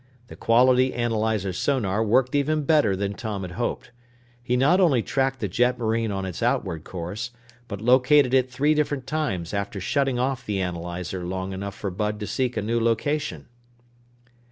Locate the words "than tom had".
2.95-3.51